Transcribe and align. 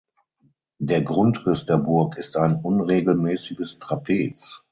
Der 0.79 1.03
Grundriss 1.03 1.67
der 1.67 1.77
Burg 1.77 2.17
ist 2.17 2.35
ein 2.35 2.55
unregelmäßiges 2.55 3.77
Trapez. 3.77 4.59